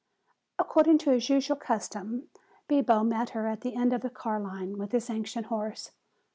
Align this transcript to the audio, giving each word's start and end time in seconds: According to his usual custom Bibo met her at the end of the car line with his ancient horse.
According 0.57 0.97
to 0.97 1.11
his 1.11 1.29
usual 1.29 1.55
custom 1.57 2.27
Bibo 2.67 3.03
met 3.03 3.29
her 3.37 3.45
at 3.45 3.61
the 3.61 3.75
end 3.75 3.93
of 3.93 4.01
the 4.01 4.09
car 4.09 4.39
line 4.39 4.79
with 4.79 4.93
his 4.93 5.11
ancient 5.11 5.45
horse. 5.45 5.91